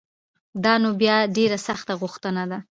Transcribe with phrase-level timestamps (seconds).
[0.63, 2.59] دا نو بیا ډېره سخته غوښتنه ده